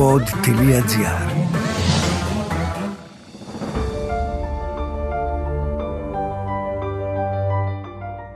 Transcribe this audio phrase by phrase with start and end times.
[0.00, 1.30] pod.gr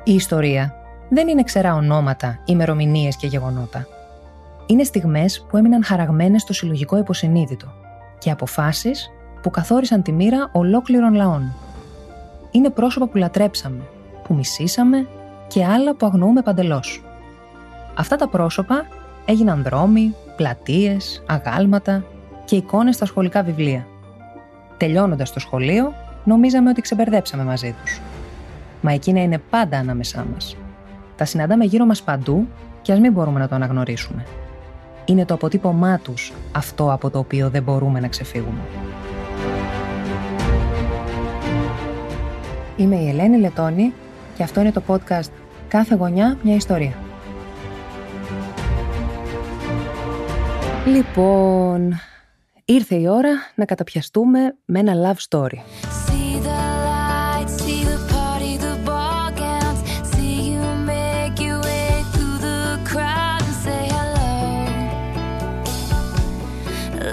[0.05, 0.75] Η ιστορία
[1.09, 3.87] δεν είναι ξερά ονόματα, ημερομηνίες και γεγονότα.
[4.67, 7.67] Είναι στιγμές που έμειναν χαραγμένες στο συλλογικό υποσυνείδητο
[8.19, 9.11] και αποφάσεις
[9.43, 11.55] που καθόρισαν τη μοίρα ολόκληρων λαών.
[12.51, 13.83] Είναι πρόσωπα που λατρέψαμε,
[14.23, 15.07] που μισήσαμε
[15.47, 17.05] και άλλα που αγνοούμε παντελώς.
[17.95, 18.87] Αυτά τα πρόσωπα
[19.25, 22.05] έγιναν δρόμοι, πλατείες, αγάλματα
[22.45, 23.87] και εικόνες στα σχολικά βιβλία.
[24.77, 25.95] Τελειώνοντας το σχολείο,
[26.25, 28.01] νομίζαμε ότι ξεμπερδέψαμε μαζί τους.
[28.81, 30.57] Μα εκείνα είναι πάντα ανάμεσά μας.
[31.17, 32.49] Τα συναντάμε γύρω μας παντού
[32.83, 34.25] και ας μην μπορούμε να το αναγνωρίσουμε.
[35.05, 38.61] Είναι το αποτύπωμά τους αυτό από το οποίο δεν μπορούμε να ξεφύγουμε.
[42.77, 43.93] Είμαι η Ελένη Λετώνη
[44.37, 45.31] και αυτό είναι το podcast
[45.69, 47.04] «Κάθε γωνιά μια ιστορία».
[50.87, 51.95] Λοιπόν,
[52.65, 55.59] ήρθε η ώρα να καταπιαστούμε με ένα love story.
[56.07, 59.81] See the lights, see the party, the ball gowns.
[60.13, 64.33] See you make your way through the crowd and say hello.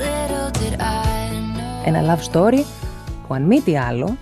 [0.06, 1.86] Little did I know.
[1.86, 2.64] Ένα love story
[3.28, 4.17] που αν μη τι άλλο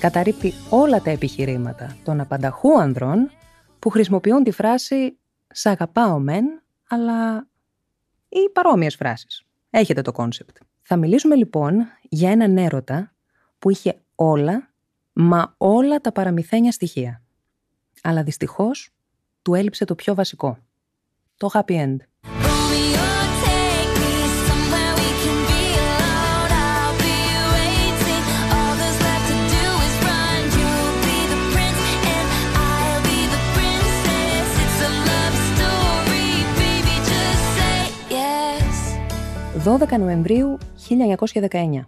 [0.00, 3.30] καταρρύπτει όλα τα επιχειρήματα των απανταχού ανδρών
[3.78, 5.18] που χρησιμοποιούν τη φράση
[5.52, 6.44] «Σ' αγαπάω μεν,
[6.88, 7.50] αλλά...»
[8.32, 9.42] ή παρόμοιες φράσεις.
[9.70, 10.56] Έχετε το concept.
[10.82, 13.12] Θα μιλήσουμε λοιπόν για έναν έρωτα
[13.58, 14.70] που είχε όλα,
[15.12, 17.22] μα όλα τα παραμυθένια στοιχεία.
[18.02, 18.90] Αλλά δυστυχώς
[19.42, 20.58] του έλειψε το πιο βασικό.
[21.36, 21.96] Το happy end.
[39.64, 41.80] 12 Νοεμβρίου 1919.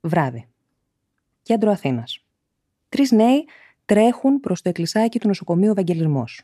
[0.00, 0.48] Βράδυ.
[1.42, 2.26] Κέντρο Αθήνας.
[2.88, 3.44] Τρεις νέοι
[3.84, 6.42] τρέχουν προς το εκκλησάκι του νοσοκομείου Ευαγγελισμός.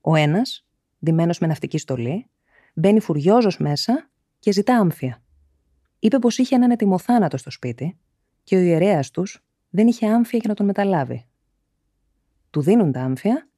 [0.00, 0.66] Ο ένας,
[1.04, 2.26] ντυμένος με ναυτική στολή,
[2.74, 5.22] μπαίνει φουριόζος μέσα και ζητά άμφια.
[5.98, 7.98] Είπε πως είχε έναν ετοιμοθάνατο στο σπίτι
[8.42, 11.26] και ο ιερέας τους δεν είχε άμφια για να τον μεταλάβει.
[12.50, 13.48] Του δίνουν τα άμφια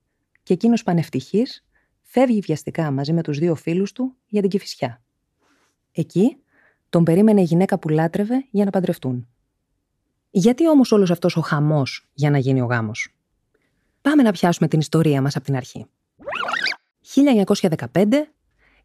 [0.42, 1.66] και εκείνος πανευτυχής
[2.02, 5.03] φεύγει βιαστικά μαζί με τους δύο φίλους του για την Κηφισιά.
[5.96, 6.36] Εκεί
[6.88, 9.28] τον περίμενε η γυναίκα που λάτρευε για να παντρευτούν.
[10.30, 13.14] Γιατί όμως όλος αυτός ο χαμός για να γίνει ο γάμος;
[14.02, 15.86] Πάμε να πιάσουμε την ιστορία μας από την αρχή.
[17.92, 18.28] 1915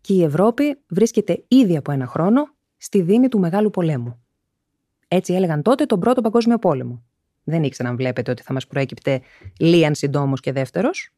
[0.01, 4.23] και η Ευρώπη βρίσκεται ήδη από ένα χρόνο στη δίνη του Μεγάλου Πολέμου.
[5.07, 7.03] Έτσι έλεγαν τότε τον Πρώτο Παγκόσμιο Πόλεμο.
[7.43, 9.21] Δεν ήξεραν, βλέπετε, ότι θα μας προέκυπτε
[9.59, 11.13] Λίαν συντόμος και δεύτερος.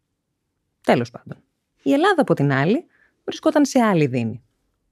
[0.81, 1.37] Τέλος πάντων.
[1.83, 2.85] Η Ελλάδα, από την άλλη,
[3.23, 4.43] βρισκόταν σε άλλη δίνη.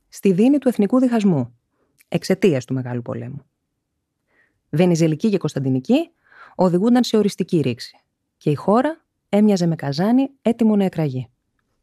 [0.10, 1.58] Στη δίνη του εθνικού διχασμού,
[2.08, 3.46] εξαιτίας του Μεγάλου Πολέμου.
[4.70, 6.12] Βενιζελική και Κωνσταντινική
[6.56, 7.98] οδηγούνταν σε οριστική ρήξη
[8.38, 11.30] και η χώρα έμοιαζε με καζάνι έτοιμο να εκραγεί.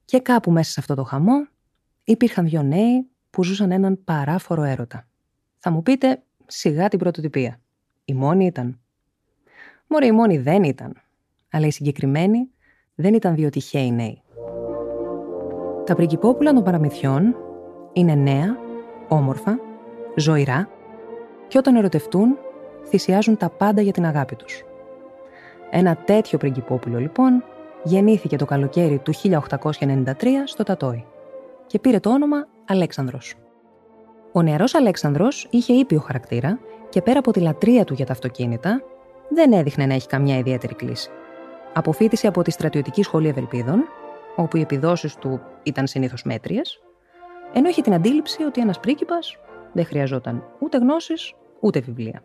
[0.04, 1.46] Και κάπου μέσα σε αυτό το χαμό
[2.04, 5.08] υπήρχαν δύο νέοι που ζούσαν έναν παράφορο έρωτα.
[5.58, 7.60] Θα μου πείτε, σιγά την πρωτοτυπία.
[8.04, 8.80] Η μόνη ήταν.
[9.86, 11.02] Μωρέ, η μόνη δεν ήταν.
[11.50, 12.50] Αλλά οι συγκεκριμένοι
[12.94, 14.22] δεν ήταν δύο τυχαίοι νέοι.
[15.84, 17.34] Τα πριγκυπόπουλα των παραμυθιών
[17.96, 18.56] είναι νέα,
[19.08, 19.58] όμορφα,
[20.14, 20.68] ζωηρά
[21.48, 22.38] και όταν ερωτευτούν
[22.88, 24.64] θυσιάζουν τα πάντα για την αγάπη τους.
[25.70, 27.44] Ένα τέτοιο πριγκυπόπουλο λοιπόν
[27.82, 30.12] γεννήθηκε το καλοκαίρι του 1893
[30.44, 31.04] στο Τατόι
[31.66, 33.34] και πήρε το όνομα Αλέξανδρος.
[34.32, 36.58] Ο νεαρός Αλέξανδρος είχε ήπιο χαρακτήρα
[36.88, 38.82] και πέρα από τη λατρεία του για τα αυτοκίνητα
[39.28, 41.10] δεν έδειχνε να έχει καμιά ιδιαίτερη κλίση.
[41.72, 43.84] Αποφύτησε από τη στρατιωτική σχολή Ευελπίδων,
[44.36, 46.80] όπου οι επιδόσεις του ήταν συνήθως μέτριες,
[47.52, 49.36] ενώ είχε την αντίληψη ότι ένας πρίγκιπας
[49.72, 52.22] δεν χρειαζόταν ούτε γνώσεις ούτε βιβλία.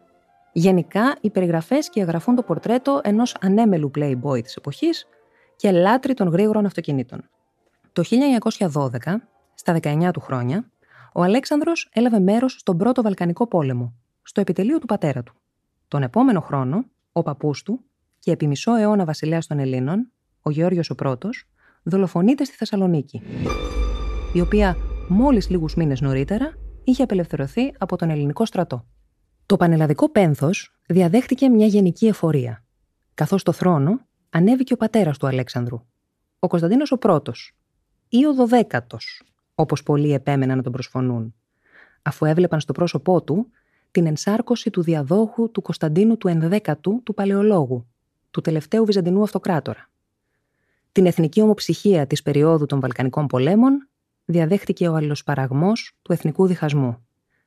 [0.54, 5.08] Γενικά, οι περιγραφές σκιαγραφούν το πορτρέτο ενός ανέμελου playboy της εποχής
[5.56, 7.30] και λάτρη των γρήγορων αυτοκινήτων.
[7.94, 9.22] Το 1912,
[9.54, 10.70] στα 19 του χρόνια,
[11.14, 15.34] ο Αλέξανδρος έλαβε μέρος στον Πρώτο Βαλκανικό Πόλεμο, στο επιτελείο του πατέρα του.
[15.88, 17.84] Τον επόμενο χρόνο, ο παππούς του
[18.20, 20.12] και επί μισό αιώνα βασιλέα των Ελλήνων,
[20.42, 21.48] ο Γεώργιος ο Πρώτος,
[21.84, 23.22] δολοφονείται στη Θεσσαλονίκη,
[24.34, 24.78] η οποία
[25.12, 26.54] μόλις λίγους μήνες νωρίτερα
[26.84, 28.86] είχε απελευθερωθεί από τον ελληνικό στρατό.
[29.46, 32.64] Το πανελλαδικό πένθος διαδέχτηκε μια γενική εφορία,
[33.14, 35.86] καθώς στο θρόνο ανέβηκε ο πατέρας του Αλέξανδρου,
[36.40, 37.58] ο Κωνσταντίνος ο πρώτος
[38.10, 39.24] ή ο δωδέκατος,
[39.56, 41.34] όπως πολλοί επέμεναν να τον προσφωνούν,
[42.02, 43.50] αφού έβλεπαν στο πρόσωπό του
[43.92, 47.88] την ενσάρκωση του διαδόχου του Κωνσταντίνου του ενδέκατου του Παλαιολόγου,
[48.32, 49.90] του τελευταίου Βυζαντινού Αυτοκράτορα.
[50.92, 53.86] Την εθνική ομοψυχία της περίοδου των Βαλκανικών πολέμων
[54.32, 57.06] διαδέχτηκε ο αλληλοσπαραγμός του εθνικού διχασμού,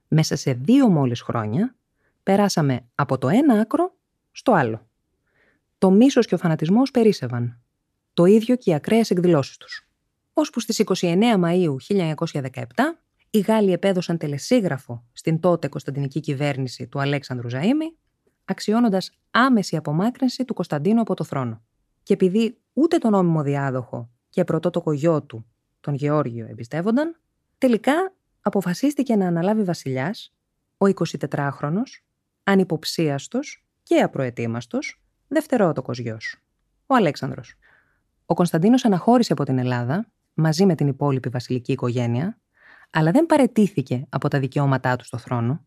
[0.08, 1.74] Μέσα σε δύο μόλις χρόνια
[2.22, 3.94] περάσαμε από το ένα άκρο
[4.32, 4.86] στο άλλο.
[5.78, 7.60] Το μίσος και ο φανατισμός περίσευαν.
[8.14, 9.88] Το ίδιο και οι ακραίες εκδηλώσεις τους.
[10.32, 12.62] Ώσπου στις 29 Μαΐου 1917
[13.30, 17.96] οι Γάλλοι επέδωσαν τελεσίγραφο στην τότε κωνσταντινική κυβέρνηση του Αλέξανδρου Ζαΐμι,
[18.44, 21.62] αξιώνοντας άμεση απομάκρυνση του Κωνσταντίνου από το θρόνο.
[22.02, 25.46] Και επειδή ούτε τον νόμιμο διάδοχο και πρωτότοκο γιο του,
[25.84, 27.16] τον Γεώργιο, εμπιστεύονταν,
[27.58, 30.34] τελικά αποφασίστηκε να αναλάβει βασιλιάς
[30.78, 32.02] ο 24χρονος,
[32.44, 36.42] ανυποψίαστος και απροετοίμαστος, δευτερότοκος γιος,
[36.86, 37.54] ο Αλέξανδρος.
[38.26, 42.38] Ο Κωνσταντίνος αναχώρησε από την Ελλάδα μαζί με την υπόλοιπη βασιλική οικογένεια,
[42.90, 45.66] αλλά δεν παρετήθηκε από τα δικαιώματά του στο θρόνο,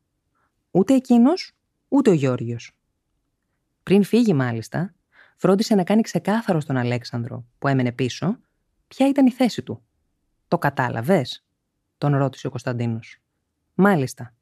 [0.72, 1.56] ούτε εκείνος,
[1.88, 2.78] ούτε ο Γεώργιος.
[3.84, 4.94] Πριν φύγει μάλιστα,
[5.36, 8.40] φρόντισε να κάνει ξεκάθαρο στον Αλέξανδρο, που έμενε πίσω,
[8.88, 9.87] ποια ήταν η θέση του.
[10.48, 11.46] «Το κατάλαβες»
[11.98, 13.18] τον ρώτησε ο Κωνσταντίνος.
[13.74, 14.34] «Μάλιστα»,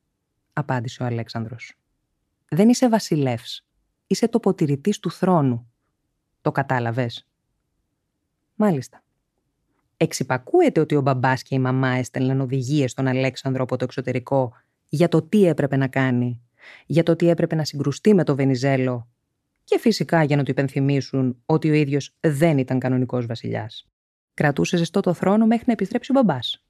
[0.54, 1.74] απάντησε ο Αλέξανδρος.
[2.50, 3.66] «Δεν είσαι βασιλεύς.
[4.08, 5.72] Είσαι τοποτηρητής του θρόνου.
[6.42, 7.28] Το κατάλαβες».
[8.56, 9.04] «Μάλιστα».
[9.98, 14.54] Εξυπακούεται ότι ο μπαμπάς και η μαμά έστελναν οδηγίες στον Αλέξανδρο από το εξωτερικό
[14.90, 16.42] για το τι έπρεπε να κάνει,
[16.86, 19.08] για το τι έπρεπε να συγκρουστεί με το Βενιζέλο
[19.64, 23.88] και φυσικά για να του υπενθυμίσουν ότι ο ίδιος δεν ήταν κανονικός βασιλιάς.
[24.36, 26.64] Κρατούσε ζεστό το θρόνο μέχρι να επιστρέψει ο μπαμπάς.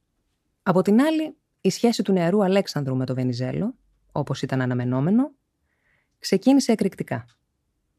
[0.64, 3.76] Από την άλλη, η σχέση του νεαρού Αλέξανδρου με το Βενιζέλο,
[4.12, 5.32] όπως ήταν αναμενόμενο,
[6.20, 7.26] ξεκίνησε εκρηκτικά.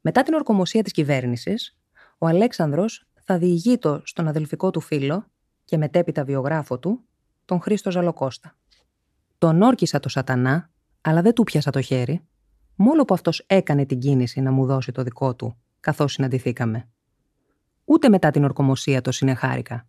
[0.01, 1.77] Μετά την ορκομοσία της κυβέρνησης,
[2.19, 5.27] ο Αλέξανδρος θα διηγείτο στον αδελφικό του φίλο
[5.65, 7.05] και μετέπειτα βιογράφο του,
[7.45, 8.57] τον Χρήστο Ζαλοκώστα.
[9.39, 10.71] Τον όρκισα το σατανά,
[11.01, 12.27] αλλά δεν του πιάσα το χέρι,
[12.75, 16.89] μόνο που αυτός έκανε την κίνηση να μου δώσει το δικό του, καθώς συναντηθήκαμε.
[17.89, 19.87] Ούτε μετά την ορκομοσία το συνεχάρικα.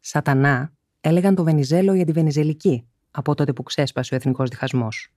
[0.00, 5.12] Σατανά έλεγαν το Βενιζέλο οι αντιβενιζελικοί, από τότε που ξέσπασε ο εθνικός διχασμός.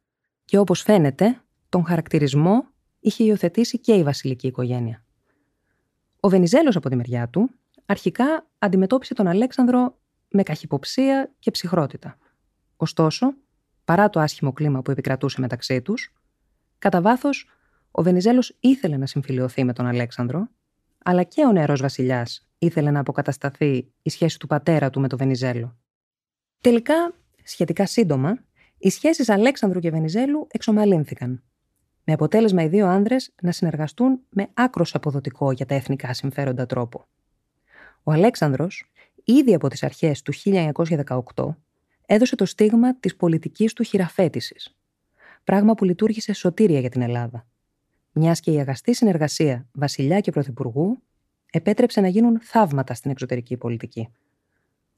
[0.45, 2.65] Και όπως φαίνεται, τον χαρακτηρισμό
[2.99, 5.03] είχε υιοθετήσει και η βασιλική οικογένεια.
[6.19, 7.49] Ο Βενιζέλος από τη μεριά του,
[7.85, 9.99] αρχικά αντιμετώπισε τον Αλέξανδρο
[10.29, 12.17] με καχυποψία και ψυχρότητα.
[12.75, 13.33] Ωστόσο,
[13.85, 16.13] παρά το άσχημο κλίμα που επικρατούσε μεταξύ τους,
[16.77, 17.49] κατά βάθος,
[17.91, 20.47] ο Βενιζέλος ήθελε να συμφιλειωθεί με τον Αλέξανδρο,
[21.03, 25.17] αλλά και ο νεαρός βασιλιάς ήθελε να αποκατασταθεί η σχέση του πατέρα του με τον
[25.17, 25.77] Βενιζέλο.
[26.61, 27.13] Τελικά,
[27.43, 28.43] σχετικά σύντομα,
[28.77, 31.43] οι σχέσεις Αλέξανδρου και Βενιζέλου εξομαλύνθηκαν
[32.03, 37.07] με αποτέλεσμα οι δύο άνδρες να συνεργαστούν με άκρος αποδοτικό για τα εθνικά συμφέροντα τρόπο.
[38.03, 38.91] Ο Αλέξανδρος,
[39.23, 41.57] ήδη από τις αρχές του 1918,
[42.05, 44.75] έδωσε το στίγμα της πολιτικής του χειραφέτησης,
[45.43, 47.45] πράγμα που λειτουργήσε σωτήρια για την Ελλάδα.
[48.13, 51.01] Μιας και η αγαστή συνεργασία βασιλιά και πρωθυπουργού
[51.51, 54.09] επέτρεψε να γίνουν θαύματα στην εξωτερική πολιτική.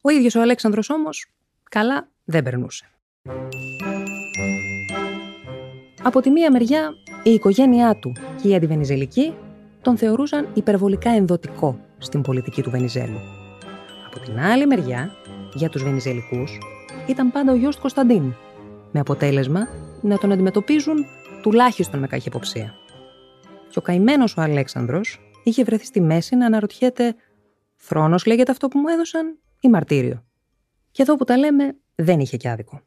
[0.01, 1.31] Ο ίδιος ο Αλέξανδρος όμως,
[1.69, 2.85] καλά δεν περνούσε.
[6.03, 6.89] Από τη μία μεριά,
[7.23, 9.33] η οικογένειά του και οι αντιβενιζελικοί
[9.81, 13.19] τον θεωρούσαν υπερβολικά ενδοτικό στην πολιτική του Βενιζέλου.
[14.05, 15.11] Από την άλλη μεριά,
[15.53, 16.57] για τους Βενιζελικούς,
[17.07, 18.35] ήταν πάντα ο γιος του Κωνσταντίνου,
[18.91, 19.67] με αποτέλεσμα
[20.01, 21.05] να τον αντιμετωπίζουν
[21.41, 22.73] τουλάχιστον με καχυποψία.
[23.73, 27.15] Και ο καημένος ο Αλέξανδρος είχε βρεθεί στη μέση να αναρωτιέται
[27.75, 30.25] «Θρόνος λέγεται αυτό που μου έδωσαν ή μαρτύριο».
[30.91, 32.81] Και εδώ που τα λέμε δεν είχε κι άδικο.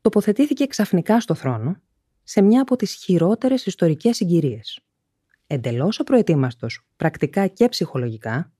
[0.00, 1.76] Τοποθετήθηκε ξαφνικά στο θρόνο
[2.22, 4.80] σε μια από τις χειρότερες ιστορικές συγκυρίες.
[5.46, 8.52] Εντελώς απροετοίμαστος, πρακτικά και ψυχολογικά,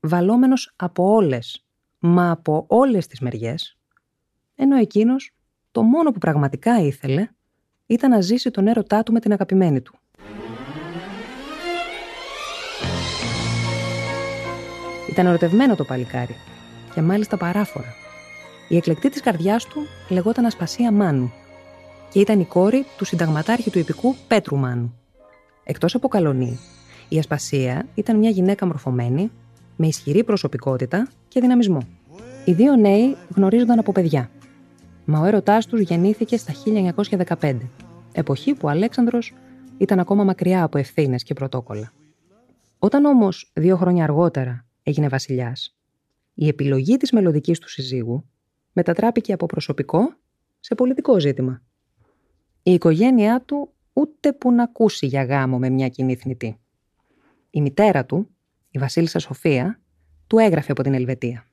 [0.00, 1.66] βαλόμενος από όλες,
[1.98, 3.78] μα από όλες τις μεριές,
[4.54, 5.30] ενώ εκείνος
[5.70, 7.28] το μόνο που πραγματικά ήθελε
[7.86, 9.98] ήταν να ζήσει τον έρωτά του με την αγαπημένη του.
[15.18, 16.36] Ήταν ερωτευμένο το παλικάρι
[16.94, 17.94] και μάλιστα παράφορα.
[18.68, 21.32] Η εκλεκτή της καρδιάς του λεγόταν Ασπασία Μάνου
[22.10, 24.94] και ήταν η κόρη του συνταγματάρχη του υπηκού Πέτρου Μάνου.
[25.64, 26.58] Εκτός από καλονή,
[27.08, 29.30] η Ασπασία ήταν μια γυναίκα μορφωμένη,
[29.76, 31.80] με ισχυρή προσωπικότητα και δυναμισμό.
[32.44, 34.30] Οι δύο νέοι γνωρίζονταν από παιδιά.
[35.04, 36.52] Μα ο έρωτάς τους γεννήθηκε στα
[37.40, 37.56] 1915,
[38.12, 39.34] εποχή που ο Αλέξανδρος
[39.78, 41.92] ήταν ακόμα μακριά από ευθύνες και πρωτόκολλα.
[42.78, 45.76] Όταν όμως δύο χρόνια αργότερα έγινε βασιλιάς,
[46.34, 48.28] η επιλογή της μελλοντικής του συζύγου
[48.72, 50.14] μετατράπηκε από προσωπικό
[50.60, 51.62] σε πολιτικό ζήτημα.
[52.62, 56.60] Η οικογένειά του ούτε που να ακούσει για γάμο με μια κοινή θνητή.
[57.50, 58.28] Η μητέρα του,
[58.70, 59.80] η Βασίλισσα Σοφία,
[60.26, 61.46] του έγραφε από την Ελβετία.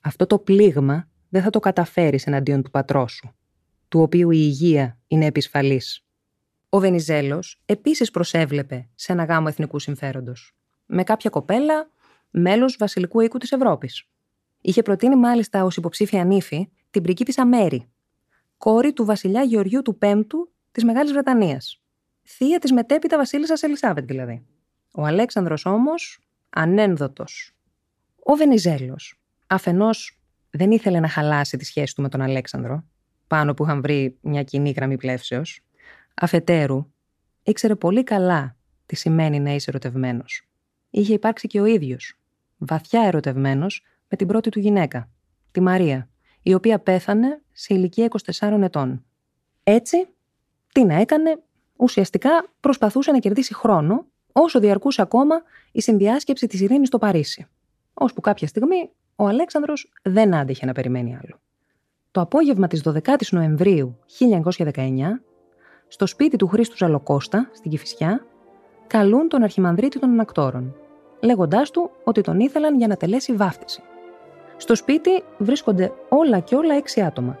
[0.00, 3.34] Αυτό το πλήγμα δεν θα το καταφέρεις εναντίον του πατρός σου,
[3.88, 6.04] του οποίου η υγεία είναι επισφαλής.
[6.68, 10.54] Ο Βενιζέλος επίσης προσέβλεπε σε ένα γάμο εθνικού συμφέροντος,
[10.86, 11.90] με κάποια κοπέλα,
[12.32, 14.04] μέλος βασιλικού οίκου της Ευρώπης.
[14.60, 17.90] Είχε προτείνει μάλιστα ως υποψήφια νύφη την πριγκίπισσα Μέρη,
[18.56, 21.82] κόρη του βασιλιά Γεωργίου του Πέμπτου της Μεγάλης Βρετανίας.
[22.22, 24.46] Θεία της μετέπειτα Βασίλισσας Ελισάβετ δηλαδή.
[24.92, 26.20] Ο Αλέξανδρος όμως
[26.50, 27.56] ανένδοτος.
[28.22, 30.20] Ο Βενιζέλος αφενός
[30.50, 32.84] δεν ήθελε να χαλάσει τη σχέση του με τον Αλέξανδρο,
[33.26, 35.64] πάνω που είχαν βρει μια κοινή γραμμή πλεύσεως.
[36.14, 36.92] Αφετέρου,
[37.42, 40.48] ήξερε πολύ καλά τι σημαίνει να είσαι ερωτευμένος.
[40.90, 42.18] Είχε υπάρξει και ο ίδιος,
[42.66, 45.08] βαθιά ερωτευμένος με την πρώτη του γυναίκα,
[45.50, 46.08] τη Μαρία,
[46.42, 48.08] η οποία πέθανε σε ηλικία
[48.40, 49.04] 24 ετών.
[49.62, 50.06] Έτσι,
[50.72, 51.42] τι να έκανε,
[51.76, 55.42] ουσιαστικά προσπαθούσε να κερδίσει χρόνο όσο διαρκούσε ακόμα
[55.72, 57.46] η συνδιάσκεψη της ειρήνης στο Παρίσι.
[57.94, 61.40] Ώσπου κάποια στιγμή ο Αλέξανδρος δεν άντεχε να περιμένει άλλο.
[62.10, 65.22] Το απόγευμα της 12ης Νοεμβρίου 1919,
[65.88, 68.26] στο σπίτι του Χρήστου Ζαλοκώστα, στην Κηφισιά,
[68.86, 70.76] καλούν τον αρχιμανδρίτη των ανακτόρων,
[71.22, 73.82] λέγοντάς του ότι τον ήθελαν για να τελέσει βάφτιση.
[74.56, 77.38] Στο σπίτι βρίσκονται όλα και όλα έξι άτομα.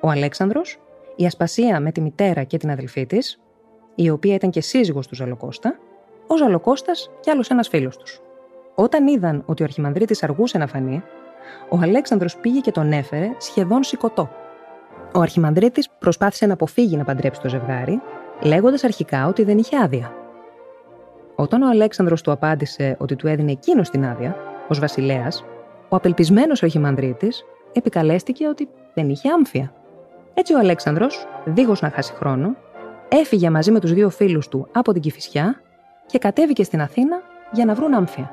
[0.00, 0.78] Ο Αλέξανδρος,
[1.16, 3.40] η Ασπασία με τη μητέρα και την αδελφή της,
[3.94, 5.78] η οποία ήταν και σύζυγος του Ζαλοκώστα,
[6.26, 8.20] ο Ζαλοκώστας και άλλος ένας φίλος τους.
[8.74, 11.02] Όταν είδαν ότι ο Αρχιμανδρίτης αργούσε να φανεί,
[11.68, 14.30] ο Αλέξανδρος πήγε και τον έφερε σχεδόν σηκωτό.
[15.14, 18.00] Ο Αρχιμανδρίτης προσπάθησε να αποφύγει να παντρέψει το ζευγάρι,
[18.42, 20.23] λέγοντας αρχικά ότι δεν είχε άδεια.
[21.36, 24.36] Όταν ο Αλέξανδρος του απάντησε ότι του έδινε εκείνο την άδεια,
[24.68, 25.44] ως βασιλέας,
[25.88, 29.72] ο απελπισμένος Αρχιμανδρίτης επικαλέστηκε ότι δεν είχε άμφια.
[30.34, 32.56] Έτσι ο Αλέξανδρος, δίχως να χάσει χρόνο,
[33.08, 35.60] έφυγε μαζί με τους δύο φίλους του από την Κηφισιά
[36.06, 37.22] και κατέβηκε στην Αθήνα
[37.52, 38.30] για να βρουν άμφια.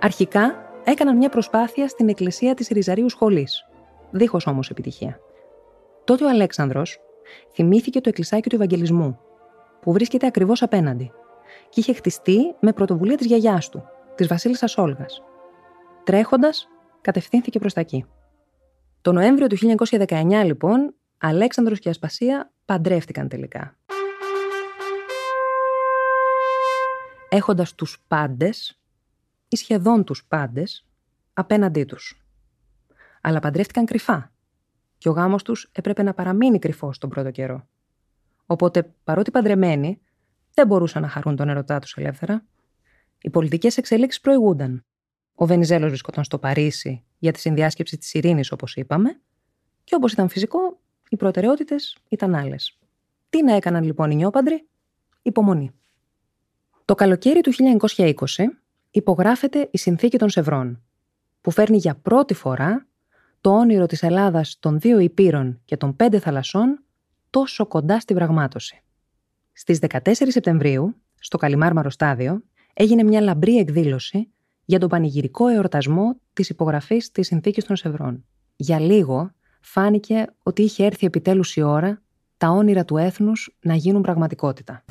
[0.00, 0.54] Αρχικά
[0.84, 3.66] έκαναν μια προσπάθεια στην εκκλησία της Ριζαρίου Σχολής,
[4.10, 5.18] δίχως όμως επιτυχία.
[6.04, 7.00] Τότε ο Αλέξανδρος
[7.52, 9.18] θυμήθηκε το εκκλησάκι του Ευαγγελισμού,
[9.80, 11.12] που βρίσκεται ακριβώς απέναντι
[11.68, 13.84] και είχε χτιστεί με πρωτοβουλία της γιαγιάς του,
[14.14, 15.22] της βασίλισσας Όλγας.
[16.04, 16.68] Τρέχοντας,
[17.00, 18.04] κατευθύνθηκε προς τα εκεί.
[19.00, 23.76] Το Νοέμβριο του 1919, λοιπόν, Αλέξανδρος και Ασπασία παντρεύτηκαν τελικά.
[27.34, 28.80] έχοντας τους πάντες
[29.48, 30.86] ή σχεδόν τους πάντες
[31.32, 32.22] απέναντί τους.
[33.20, 34.32] Αλλά παντρεύτηκαν κρυφά
[34.98, 37.68] και ο γάμος τους έπρεπε να παραμείνει κρυφός τον πρώτο καιρό.
[38.46, 40.00] Οπότε, παρότι παντρεμένοι,
[40.54, 42.44] δεν μπορούσαν να χαρούν τον ερωτά τους ελεύθερα.
[43.20, 44.84] Οι πολιτικές εξελίξεις προηγούνταν.
[45.34, 49.20] Ο Βενιζέλος βρισκόταν στο Παρίσι για τη συνδιάσκεψη της ειρήνης, όπως είπαμε,
[49.84, 52.78] και όπως ήταν φυσικό, οι προτεραιότητες ήταν άλλες.
[53.30, 54.68] Τι να έκαναν λοιπόν οι νιόπαντροι;
[55.22, 55.70] Υπομονή.
[56.84, 57.52] Το καλοκαίρι του
[57.86, 58.14] 1920
[58.90, 60.82] υπογράφεται η Συνθήκη των Σευρών,
[61.40, 62.86] που φέρνει για πρώτη φορά
[63.40, 66.84] το όνειρο της Ελλάδας των δύο υπήρων και των πέντε θαλασσών
[67.30, 68.82] τόσο κοντά στη πραγμάτωση.
[69.56, 72.42] Στις 14 Σεπτεμβρίου, στο Καλιμάρμαρο Στάδιο,
[72.74, 74.30] έγινε μια λαμπρή εκδήλωση
[74.64, 78.24] για τον πανηγυρικό εορτασμό της υπογραφής της Συνθήκης των Σευρών.
[78.56, 79.30] Για λίγο
[79.60, 82.02] φάνηκε ότι είχε έρθει επιτέλους η ώρα
[82.36, 84.84] τα όνειρα του έθνους να γίνουν πραγματικότητα.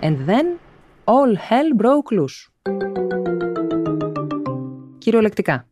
[0.00, 0.46] And then
[1.04, 2.72] all hell broke loose.
[4.98, 5.68] Κυριολεκτικά.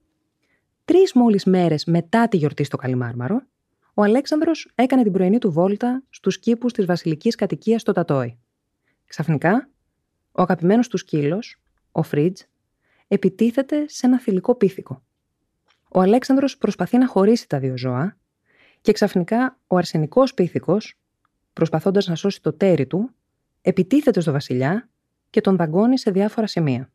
[0.84, 3.42] Τρεις μόλις μέρες μετά τη γιορτή στο Καλιμάρμαρο,
[3.94, 8.38] ο Αλέξανδρος έκανε την πρωινή του βόλτα στους κήπους της βασιλικής κατοικίας στο Τατόι.
[9.06, 9.68] Ξαφνικά,
[10.32, 12.40] ο αγαπημένος του σκύλος, ο Φρίτζ,
[13.08, 15.02] επιτίθεται σε ένα θηλυκό πίθηκο.
[15.88, 18.16] Ο Αλέξανδρος προσπαθεί να χωρίσει τα δύο ζώα
[18.80, 20.98] και ξαφνικά ο αρσενικός πίθηκος,
[21.52, 23.10] προσπαθώντας να σώσει το τέρι του,
[23.60, 24.88] επιτίθεται στο βασιλιά
[25.30, 26.90] και τον δαγκώνει σε διάφορα σημεία.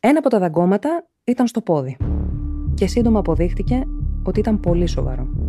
[0.00, 1.96] Ένα από τα δαγκώματα ήταν στο πόδι
[2.74, 3.82] και σύντομα αποδείχτηκε
[4.22, 5.39] ότι ήταν πολύ σοβαρό.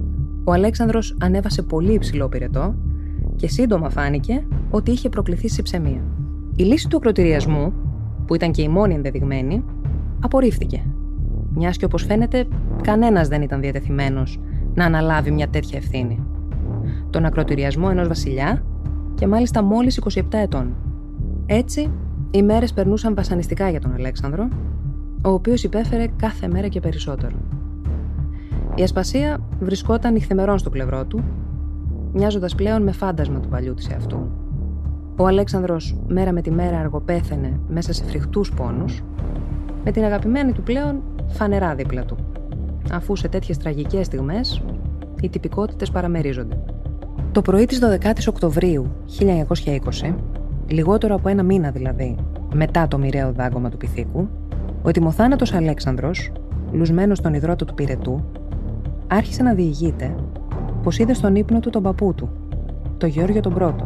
[0.44, 2.76] Ο Αλέξανδρος ανέβασε πολύ υψηλό πυρετό
[3.36, 6.04] και σύντομα φάνηκε ότι είχε προκληθεί συψεμία.
[6.56, 7.74] Η λύση του ακροτηριασμού,
[8.26, 9.64] που ήταν και η μόνη ενδεδειγμένη,
[10.20, 10.84] απορρίφθηκε.
[11.54, 12.48] Μιας και όπως φαίνεται,
[12.82, 14.40] κανένας δεν ήταν διατεθειμένος
[14.74, 16.24] να αναλάβει μια τέτοια ευθύνη.
[17.10, 18.64] Τον ακροτηριασμό ενός βασιλιά
[19.16, 20.76] και μάλιστα μόλις 27 ετών.
[21.46, 21.92] Έτσι,
[22.32, 24.48] οι μέρες περνούσαν βασανιστικά για τον Αλέξανδρο,
[25.26, 27.36] ο οποίος υπέφερε κάθε μέρα και περισσότερο.
[28.76, 31.24] Η ασπασία βρισκόταν νυχθημερών στο πλευρό του,
[32.14, 34.32] μοιάζοντας πλέον με φάντασμα του παλιού της εαυτού.
[35.16, 39.04] Ο Αλέξανδρος μέρα με τη μέρα αργοπέθαινε μέσα σε φρικτούς πόνους,
[39.84, 42.18] με την αγαπημένη του πλέον φανερά δίπλα του,
[42.92, 44.64] αφού σε τέτοιες τραγικές στιγμές
[45.22, 46.64] οι τυπικότητες παραμερίζονται.
[47.32, 50.16] Το πρωί της 12ης Οκτωβρίου 1920,
[50.68, 52.16] λιγότερο από ένα μήνα δηλαδή
[52.54, 54.28] μετά το μοιραίο δάγκωμα του Πυθίκου,
[54.82, 56.32] ο ετοιμοθάνατος Αλέξανδρος,
[56.72, 58.24] λουσμένος στον υδρότο του Πυρετού,
[59.14, 60.16] άρχισε να διηγείται
[60.84, 62.30] πως είδε στον ύπνο του τον παππού του,
[62.98, 63.86] τον Γεώργιο τον Πρώτο,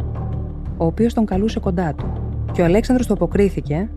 [0.77, 2.05] ο οποίος τον καλούσε κοντά του
[2.51, 3.89] και ο Αλέξανδρος του αποκρίθηκε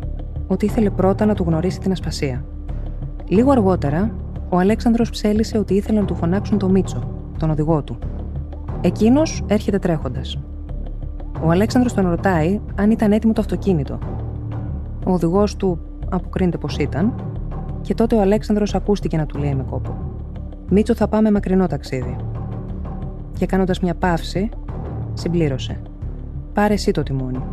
[0.47, 2.45] ότι ήθελε πρώτα να του γνωρίσει την ασπασία.
[3.27, 4.15] Λίγο αργότερα,
[4.49, 7.03] ο Αλέξανδρος ψέλισε ότι ήθελε να του φωνάξουν το Μίτσο,
[7.39, 7.99] τον οδηγό του.
[8.81, 10.39] Εκείνος έρχεται τρέχοντας.
[11.45, 13.99] Ο Αλέξανδρος τον ρωτάει αν ήταν έτοιμο το αυτοκίνητο.
[15.07, 17.15] Ο οδηγός του αποκρίνεται πως ήταν,
[17.81, 20.09] και τότε ο Αλέξανδρος ακούστηκε να του λέει με κόπο.
[20.71, 22.17] Μίτσο, θα πάμε μακρινό ταξίδι.
[23.39, 24.49] Και κάνοντας μια παύση,
[25.13, 25.83] συμπλήρωσε.
[26.53, 27.49] Πάρε εσύ το τιμόνι.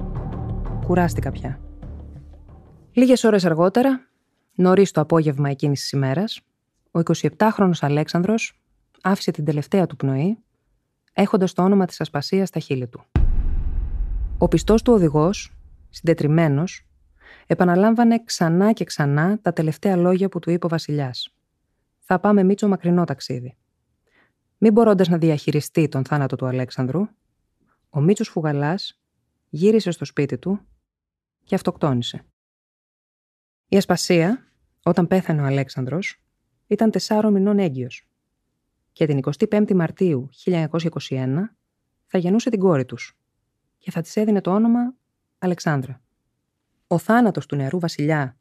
[0.85, 1.59] Κουράστηκα πια.
[2.91, 4.07] Λίγες ώρες αργότερα,
[4.55, 6.41] νωρίς το απόγευμα εκείνης της ημέρας,
[6.91, 8.61] ο 27χρονος Αλέξανδρος
[9.01, 10.37] άφησε την τελευταία του πνοή,
[11.13, 13.03] έχοντας το όνομα της ασπασίας στα χείλη του.
[14.37, 15.57] Ο πιστός του οδηγός,
[15.89, 16.87] συντετριμένος,
[17.47, 21.34] επαναλάμβανε ξανά και ξανά τα τελευταία λόγια που του είπε ο βασιλιάς.
[22.07, 23.57] «Θα πάμε Μίτσο μακρινό ταξίδι».
[24.57, 27.07] Μην μπορώντας να διαχειριστεί τον θάνατο του Αλέξανδρου,
[27.89, 29.01] ο Μίτσος Φουγαλάς
[29.49, 30.59] γύρισε στο σπίτι του
[31.43, 32.25] και αυτοκτόνησε.
[33.67, 34.51] Η Ασπασία,
[34.83, 36.23] όταν πέθανε ο Αλέξανδρος,
[36.67, 38.07] ήταν τεσσάρων μηνών έγκυος
[38.91, 41.55] και την 25η Μαρτίου 1921
[42.05, 43.17] θα γεννούσε την κόρη τους
[43.77, 44.95] και θα της έδινε το όνομα
[45.37, 46.01] Αλεξάνδρα.
[46.87, 48.37] Ο θάνατος του νεαρού βασιλιά,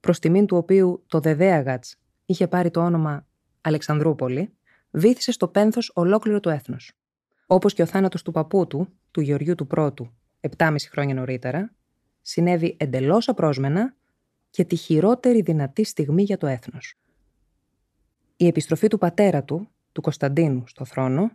[0.00, 3.26] προς τιμήν του οποίου το Δεδέαγατς είχε πάρει το όνομα
[3.60, 4.52] Αλεξανδρούπολη,
[4.90, 6.92] βήθησε στο πένθος ολόκληρο το έθνος.
[7.46, 11.74] Όπως και ο θάνατος του παππού του, του Γεωργιού του Πρώτου, 7,5 χρόνια νωρίτερα,
[12.22, 13.94] συνέβη εντελώς απρόσμενα
[14.50, 16.94] και τη χειρότερη δυνατή στιγμή για το έθνος.
[18.36, 21.30] Η επιστροφή του πατέρα του, του Κωνσταντίνου, στο θρόνο,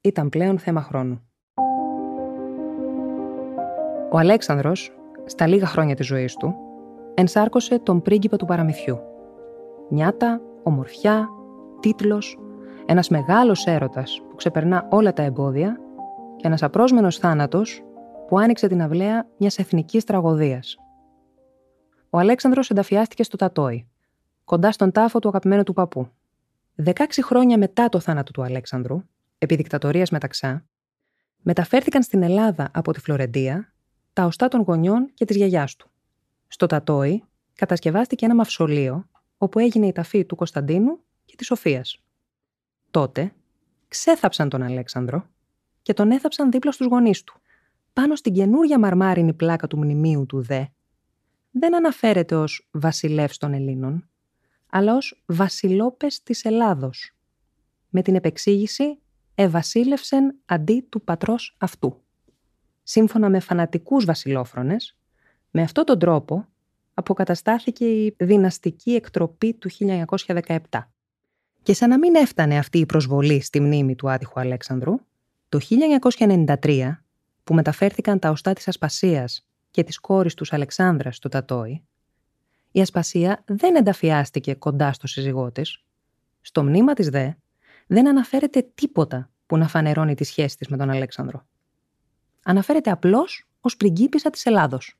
[0.00, 1.24] ήταν πλέον θέμα χρόνου.
[4.12, 4.92] Ο Αλέξανδρος,
[5.26, 6.54] στα λίγα χρόνια της ζωής του,
[7.14, 9.09] ενσάρκωσε τον πρίγκιπα του παραμυθιού.
[9.92, 11.28] Νιάτα, ομορφιά,
[11.80, 12.38] τίτλος,
[12.86, 15.80] ένας μεγάλος έρωτας που ξεπερνά όλα τα εμπόδια
[16.36, 17.82] και ένας απρόσμενος θάνατος
[18.28, 20.76] που άνοιξε την αυλαία μιας εθνικής τραγωδίας.
[22.10, 23.88] Ο Αλέξανδρος ενταφιάστηκε στο Τατόι,
[24.44, 26.08] κοντά στον τάφο του αγαπημένου του παππού.
[26.84, 26.92] 16
[27.22, 29.02] χρόνια μετά το θάνατο του Αλέξανδρου,
[29.38, 30.64] επί δικτατορίας μεταξά,
[31.42, 33.72] μεταφέρθηκαν στην Ελλάδα από τη Φλωρεντία
[34.12, 35.90] τα οστά των γονιών και της γιαγιάς του.
[36.46, 37.22] Στο Τατόι
[37.54, 39.04] κατασκευάστηκε ένα μαυσολείο
[39.42, 42.02] όπου έγινε η ταφή του Κωνσταντίνου και της Σοφίας.
[42.90, 43.32] Τότε
[43.88, 45.26] ξέθαψαν τον Αλέξανδρο
[45.82, 47.40] και τον έθαψαν δίπλα στους γονείς του.
[47.92, 50.64] Πάνω στην καινούρια μαρμάρινη πλάκα του μνημείου του ΔΕ
[51.50, 54.08] δεν αναφέρεται ως βασιλεύς των Ελλήνων,
[54.66, 57.16] αλλά ως βασιλόπες της Ελλάδος,
[57.88, 58.98] με την επεξήγηση
[59.34, 62.02] «ευασίλευσεν αντί του πατρός αυτού».
[62.82, 64.98] Σύμφωνα με φανατικούς βασιλόφρονες,
[65.50, 66.48] με αυτόν τον τρόπο
[67.00, 69.70] αποκαταστάθηκε η δυναστική εκτροπή του
[70.26, 70.56] 1917.
[71.62, 74.94] Και σαν να μην έφτανε αυτή η προσβολή στη μνήμη του άτυχου Αλέξανδρου,
[75.48, 75.58] το
[76.60, 76.90] 1993,
[77.44, 81.84] που μεταφέρθηκαν τα οστά της Ασπασίας και της κόρης τους Αλεξάνδρας στο Τατόι,
[82.72, 85.84] η Ασπασία δεν ενταφιάστηκε κοντά στο σύζυγό της.
[86.40, 87.30] Στο μνήμα της δε
[87.86, 91.46] δεν αναφέρεται τίποτα που να φανερώνει τη σχέση της με τον Αλέξανδρο.
[92.42, 94.98] Αναφέρεται απλώς ως πριγκίπισσα της Ελλάδος.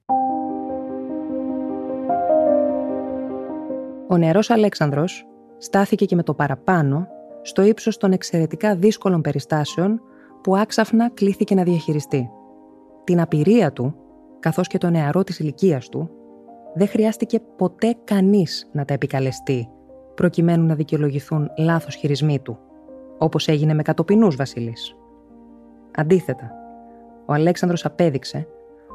[4.10, 5.26] Ο νεαρός Αλέξανδρος
[5.58, 7.08] στάθηκε και με το παραπάνω
[7.42, 10.00] στο ύψος των εξαιρετικά δύσκολων περιστάσεων
[10.42, 12.30] που άξαφνα κλήθηκε να διαχειριστεί.
[13.04, 13.94] Την απειρία του,
[14.40, 16.10] καθώς και το νεαρό της ηλικίας του,
[16.74, 19.68] δεν χρειάστηκε ποτέ κανείς να τα επικαλεστεί,
[20.14, 22.58] προκειμένου να δικαιολογηθούν λάθος χειρισμοί του,
[23.18, 24.96] όπως έγινε με κατοπινούς βασιλείς.
[25.96, 26.50] Αντίθετα,
[27.26, 28.46] ο Αλέξανδρος απέδειξε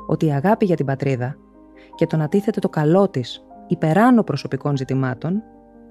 [0.07, 1.35] ότι η αγάπη για την πατρίδα
[1.95, 5.43] και το να τίθεται το καλό της υπεράνω προσωπικών ζητημάτων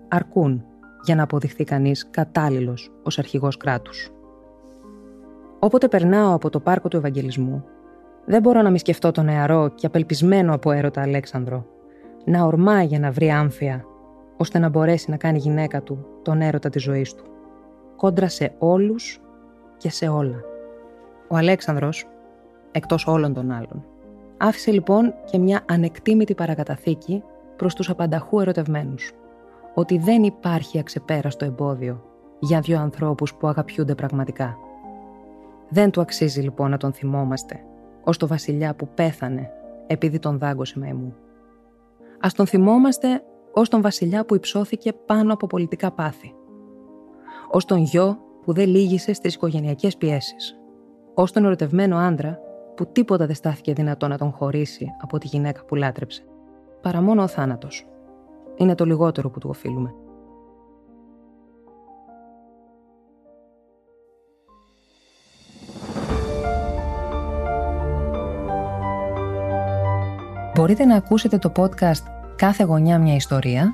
[0.09, 0.65] αρκούν
[1.05, 4.11] για να αποδειχθεί κανείς κατάλληλος ως αρχηγός κράτους.
[5.59, 7.65] Όποτε περνάω από το πάρκο του Ευαγγελισμού,
[8.27, 11.67] δεν μπορώ να μη σκεφτώ τον νεαρό και απελπισμένο από έρωτα Αλέξανδρο,
[12.25, 13.85] να ορμάει για να βρει άμφια,
[14.37, 17.25] ώστε να μπορέσει να κάνει γυναίκα του τον έρωτα της ζωής του.
[17.97, 19.21] Κόντρα σε όλους
[19.77, 20.41] και σε όλα.
[21.29, 22.09] Ο Αλέξανδρος,
[22.73, 23.85] εκτός όλων των άλλων,
[24.39, 27.23] άφησε λοιπόν και μια ανεκτήμητη παρακαταθήκη
[27.57, 29.13] προς τους απανταχού ερωτευμένους.
[29.75, 32.05] Ότι δεν υπάρχει αξεπέραστο εμπόδιο
[32.39, 34.57] για δύο ανθρώπους που αγαπιούνται πραγματικά.
[35.69, 37.61] Δεν του αξίζει λοιπόν να τον θυμόμαστε
[38.05, 39.51] ως το βασιλιά που πέθανε
[39.87, 41.15] επειδή τον δάγκωσε μαϊμού.
[42.21, 46.35] Ας τον θυμόμαστε ως τον βασιλιά που υψώθηκε πάνω από πολιτικά πάθη.
[47.51, 50.59] Ως τον γιο που δεν λύγησε στις οικογενειακές πιέσεις.
[51.15, 52.39] Ως τον ερωτευμένο άντρα
[52.77, 56.25] που τίποτα δεν στάθηκε δυνατό να τον χωρίσει από τη γυναίκα που λάτρεψε.
[56.85, 57.87] Παρά μόνο ο θάνατος.
[58.57, 59.95] Είναι το λιγότερο που του οφείλουμε.
[70.55, 72.03] Μπορείτε να ακούσετε το podcast
[72.37, 73.73] «Κάθε γωνιά μια ιστορία»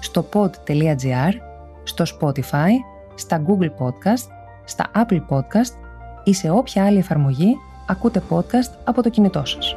[0.00, 1.32] στο pod.gr,
[1.82, 2.70] στο Spotify,
[3.14, 4.28] στα Google Podcast,
[4.64, 5.74] στα Apple Podcast
[6.24, 7.56] ή σε όποια άλλη εφαρμογή
[7.88, 9.76] ακούτε podcast από το κινητό σας.